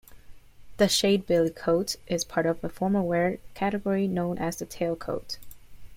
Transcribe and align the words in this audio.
The 0.77 0.85
shadbelly 0.85 1.55
coat 1.55 1.95
is 2.07 2.23
part 2.25 2.47
of 2.47 2.63
a 2.63 2.69
formal 2.69 3.05
wear 3.07 3.37
category 3.53 4.07
known 4.07 4.39
as 4.39 4.55
the 4.55 4.65
tailcoat. 4.65 5.37